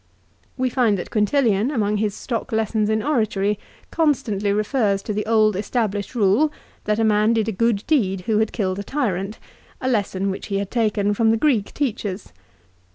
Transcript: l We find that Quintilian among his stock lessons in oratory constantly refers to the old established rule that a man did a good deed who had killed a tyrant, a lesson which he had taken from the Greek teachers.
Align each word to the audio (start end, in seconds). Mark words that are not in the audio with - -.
l 0.01 0.49
We 0.63 0.71
find 0.71 0.97
that 0.97 1.11
Quintilian 1.11 1.69
among 1.69 1.97
his 1.97 2.15
stock 2.15 2.51
lessons 2.51 2.89
in 2.89 3.03
oratory 3.03 3.59
constantly 3.91 4.51
refers 4.51 5.03
to 5.03 5.13
the 5.13 5.23
old 5.27 5.55
established 5.55 6.15
rule 6.15 6.51
that 6.85 6.97
a 6.97 7.03
man 7.03 7.33
did 7.33 7.47
a 7.47 7.51
good 7.51 7.85
deed 7.85 8.21
who 8.21 8.39
had 8.39 8.51
killed 8.51 8.79
a 8.79 8.83
tyrant, 8.83 9.37
a 9.79 9.87
lesson 9.87 10.31
which 10.31 10.47
he 10.47 10.57
had 10.57 10.71
taken 10.71 11.13
from 11.13 11.29
the 11.29 11.37
Greek 11.37 11.71
teachers. 11.75 12.33